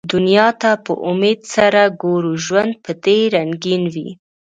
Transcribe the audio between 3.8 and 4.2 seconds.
وي